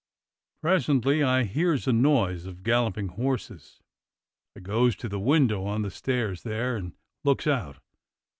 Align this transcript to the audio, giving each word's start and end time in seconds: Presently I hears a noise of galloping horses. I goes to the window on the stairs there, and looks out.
Presently 0.63 1.21
I 1.21 1.43
hears 1.43 1.87
a 1.87 1.93
noise 1.93 2.47
of 2.47 2.63
galloping 2.63 3.09
horses. 3.09 3.81
I 4.55 4.59
goes 4.59 4.95
to 4.95 5.07
the 5.07 5.19
window 5.19 5.63
on 5.65 5.83
the 5.83 5.91
stairs 5.91 6.41
there, 6.41 6.75
and 6.75 6.93
looks 7.23 7.45
out. 7.45 7.77